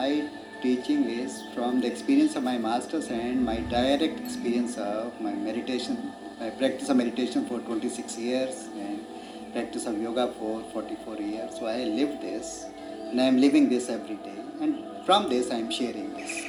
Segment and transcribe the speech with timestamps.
[0.00, 0.26] My
[0.62, 6.14] teaching is from the experience of my masters and my direct experience of my meditation.
[6.40, 9.04] I practice of meditation for 26 years and
[9.52, 11.58] practice of yoga for 44 years.
[11.58, 12.64] So I live this
[13.10, 14.38] and I am living this every day.
[14.62, 16.44] And from this I am sharing this.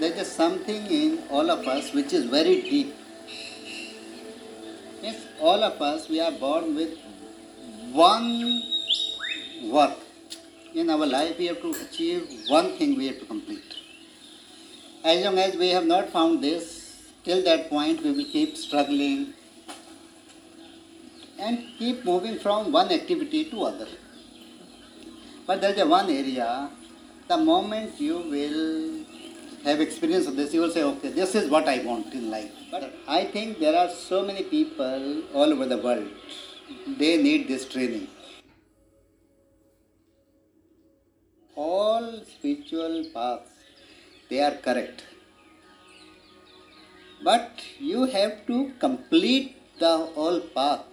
[0.00, 2.94] There is something in all of us which is very deep.
[5.02, 6.98] Yes, all of us, we are born with
[7.92, 8.62] one
[9.70, 9.98] work.
[10.74, 13.74] In our life, we have to achieve one thing we have to complete.
[15.04, 19.34] As long as we have not found this, till that point, we will keep struggling
[21.38, 23.88] and keep moving from one activity to other.
[25.46, 26.70] But there is a one area,
[27.28, 29.05] the moment you will
[29.70, 32.52] have experience of this, you will say, okay, this is what I want in life.
[32.70, 36.08] But I think there are so many people all over the world,
[36.98, 38.06] they need this training.
[41.56, 43.50] All spiritual paths,
[44.28, 45.02] they are correct.
[47.24, 50.84] But you have to complete the whole path.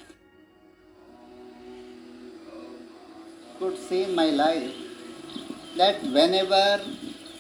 [3.60, 4.74] Could see in my life
[5.78, 6.82] that whenever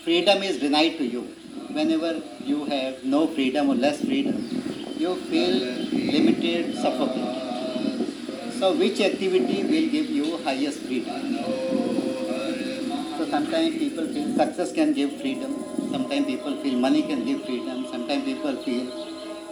[0.03, 1.21] freedom is denied to you,
[1.77, 4.35] whenever you have no freedom or less freedom,
[4.97, 5.53] you feel
[6.15, 8.53] limited, suffocated.
[8.59, 11.37] So, which activity will give you highest freedom?
[13.17, 15.55] So, sometimes people feel success can give freedom,
[15.91, 18.91] sometimes people feel money can give freedom, sometimes people feel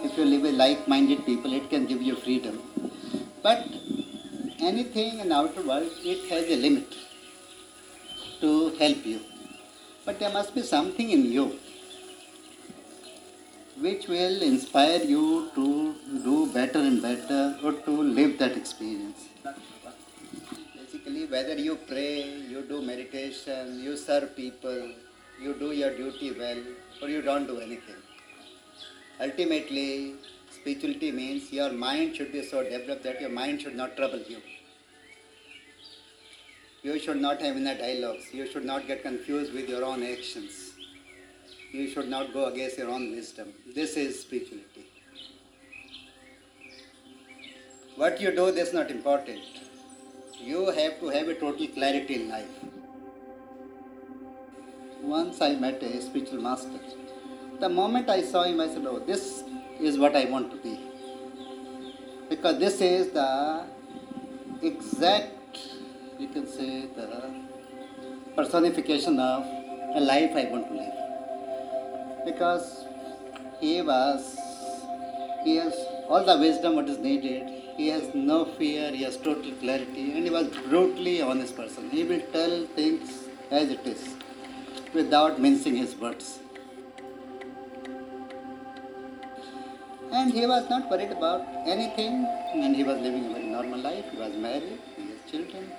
[0.04, 2.60] if you live with like minded people, it can give you freedom.
[3.42, 3.66] But
[4.60, 6.94] anything in outer world, it has a limit
[8.40, 9.20] to help you.
[10.04, 11.58] But there must be something in you
[13.80, 19.28] which will inspire you to do better and better or to live that experience.
[20.76, 24.92] Basically, whether you pray, you do meditation, you serve people,
[25.40, 26.62] you do your duty well,
[27.00, 27.96] or you don't do anything.
[29.20, 30.14] Ultimately,
[30.50, 34.40] spirituality means your mind should be so developed that your mind should not trouble you.
[36.82, 38.24] You should not have inner dialogues.
[38.32, 40.72] You should not get confused with your own actions.
[41.70, 43.52] You should not go against your own wisdom.
[43.72, 44.86] This is spirituality.
[47.94, 49.40] What you do, that's not important.
[50.40, 52.48] You have to have a total clarity in life.
[55.02, 56.80] Once I met a spiritual master.
[57.60, 59.44] The moment I saw him, I said, Oh, this
[59.80, 60.80] is what I want to be.
[62.28, 63.66] Because this is the
[64.62, 65.41] exact
[66.22, 67.06] you can say the
[68.36, 69.44] personification of
[69.96, 70.98] a life I want to live.
[72.24, 72.84] Because
[73.60, 74.36] he was,
[75.44, 75.74] he has
[76.08, 77.50] all the wisdom what is needed.
[77.76, 81.90] He has no fear, he has total clarity, and he was brutally honest person.
[81.90, 84.14] He will tell things as it is,
[84.94, 86.38] without mincing his words.
[90.12, 94.04] And he was not worried about anything, and he was living a very normal life.
[94.12, 95.72] He was married, he has children,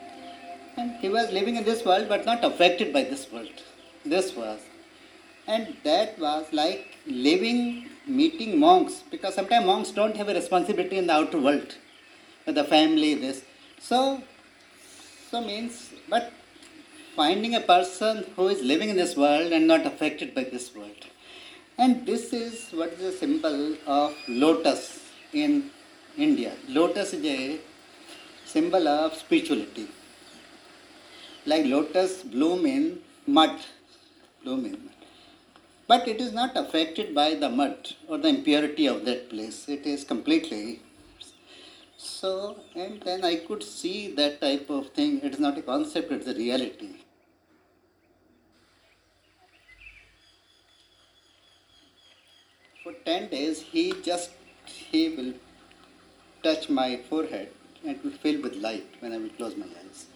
[0.78, 3.61] and he was living in this world but not affected by this world.
[4.06, 4.59] This was.
[5.47, 11.07] And that was like living, meeting monks, because sometimes monks don't have a responsibility in
[11.07, 11.75] the outer world,
[12.45, 13.44] with the family, this.
[13.79, 14.22] So,
[15.29, 16.31] so means, but
[17.16, 21.07] finding a person who is living in this world and not affected by this world.
[21.78, 25.00] And this is what is the symbol of lotus
[25.33, 25.72] in
[26.17, 26.53] India.
[26.69, 27.59] Lotus is a
[28.45, 29.88] symbol of spirituality
[31.45, 33.59] like lotus bloom in mud,
[34.43, 34.93] bloom in mud.
[35.87, 39.67] But it is not affected by the mud or the impurity of that place.
[39.67, 40.81] It is completely.
[41.97, 45.21] So, and then I could see that type of thing.
[45.21, 46.95] It is not a concept, it's a reality.
[52.83, 54.31] For 10 days, he just,
[54.65, 55.33] he will
[56.44, 57.50] touch my forehead
[57.81, 60.07] and it will fill with light when I will close my eyes.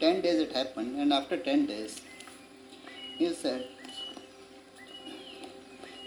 [0.00, 2.00] 10 days it happened, and after 10 days,
[3.16, 3.66] he said,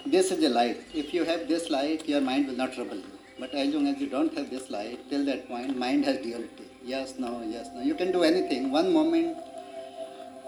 [0.05, 0.77] This is the light.
[0.93, 3.17] If you have this light, your mind will not trouble you.
[3.37, 6.69] But as long as you don't have this light, till that point, mind has duality.
[6.83, 7.81] Yes, no, yes, no.
[7.81, 8.71] You can do anything.
[8.71, 9.37] One moment,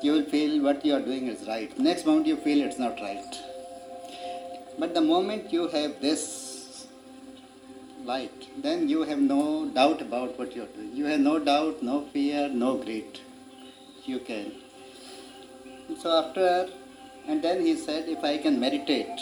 [0.01, 1.77] you will feel what you are doing is right.
[1.77, 3.39] Next moment, you feel it's not right.
[4.79, 6.87] But the moment you have this
[8.05, 10.95] light, then you have no doubt about what you are doing.
[10.95, 13.19] You have no doubt, no fear, no greed
[14.05, 14.51] you can.
[16.01, 16.69] So after,
[17.27, 19.19] and then he said, if I can meditate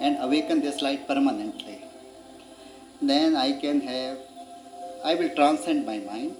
[0.00, 1.82] and awaken this light permanently,
[3.00, 4.18] then I can have,
[5.04, 6.36] I will transcend my mind.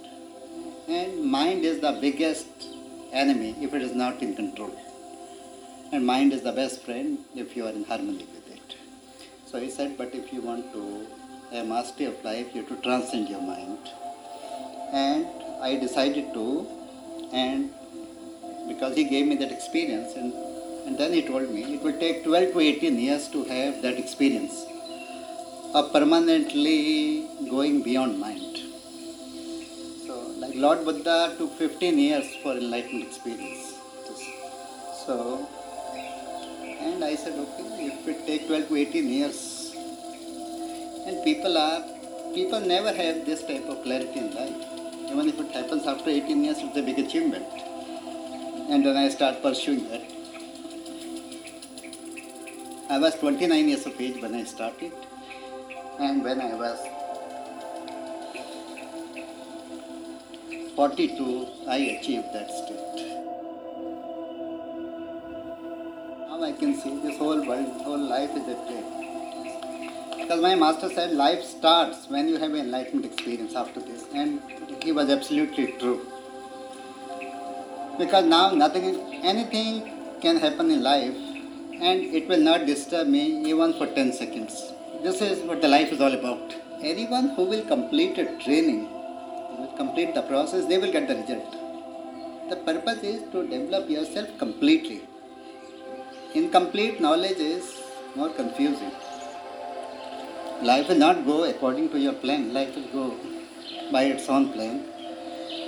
[0.89, 2.47] And mind is the biggest
[3.13, 4.75] enemy if it is not in control.
[5.93, 8.77] And mind is the best friend if you are in harmony with it.
[9.47, 11.07] So he said, but if you want to
[11.53, 13.79] have mastery of life, you have to transcend your mind.
[14.93, 15.27] And
[15.63, 16.67] I decided to,
[17.33, 17.71] and
[18.69, 20.33] because he gave me that experience, and,
[20.87, 23.99] and then he told me it will take 12 to 18 years to have that
[23.99, 24.65] experience
[25.75, 28.59] of permanently going beyond mind.
[30.07, 33.75] So, like Lord Buddha took 15 years for enlightenment experience.
[35.05, 35.47] So,
[36.81, 39.75] and I said, okay, if it take 12 to 18 years,
[41.07, 41.83] and people are,
[42.35, 44.74] people never have this type of clarity in life.
[45.11, 47.47] Even if it happens after 18 years, it's a big achievement.
[48.71, 50.03] And then I start pursuing that.
[52.91, 54.93] I was 29 years of age when I started,
[55.99, 56.79] and when I was
[60.77, 63.17] 42, I achieved that state.
[66.29, 68.85] Now I can see this whole world, whole life is a play.
[70.21, 74.41] Because my master said life starts when you have an enlightenment experience after this, and
[74.85, 76.01] he was absolutely true.
[77.99, 78.85] Because now nothing,
[79.33, 79.91] anything
[80.21, 81.17] can happen in life,
[81.89, 84.73] and it will not disturb me even for 10 seconds.
[85.03, 86.55] This is what the life is all about.
[86.83, 88.83] Anyone who will complete a training,
[89.59, 91.57] will complete the process, they will get the result.
[92.51, 95.03] The purpose is to develop yourself completely.
[96.35, 97.65] Incomplete knowledge is
[98.17, 98.93] more confusing.
[100.63, 103.17] Life will not go according to your plan, life will go
[103.93, 104.85] by its own plan.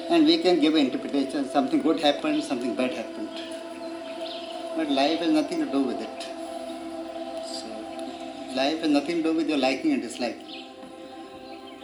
[0.09, 3.29] And we can give an interpretation something good happened, something bad happened.
[4.77, 6.23] But life has nothing to do with it.
[7.45, 7.67] So,
[8.55, 10.65] life has nothing to do with your liking and disliking.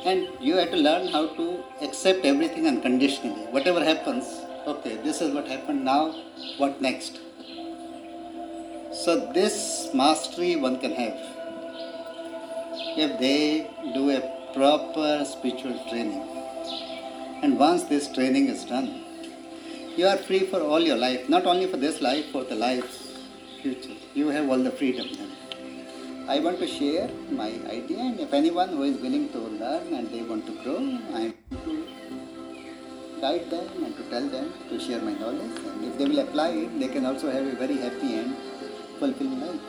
[0.05, 3.46] And you have to learn how to accept everything unconditionally.
[3.50, 4.25] Whatever happens,
[4.67, 6.12] okay, this is what happened now,
[6.58, 7.20] what next?
[8.93, 11.32] So, this mastery one can have
[12.96, 16.22] if they do a proper spiritual training.
[17.43, 19.04] And once this training is done,
[19.96, 22.84] you are free for all your life, not only for this life, for the life
[23.62, 23.96] future.
[24.14, 25.31] You have all the freedom then.
[26.28, 30.10] I want to share my idea, and if anyone who is willing to learn and
[30.10, 30.78] they want to grow,
[31.14, 31.34] I am
[31.64, 31.87] to
[33.20, 35.58] guide them and to tell them to share my knowledge.
[35.66, 38.37] And if they will apply it, they can also have a very happy and
[38.98, 39.60] fulfilling life.